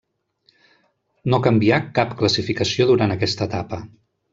[1.33, 3.85] No canvià cap classificació durant aquesta etapa.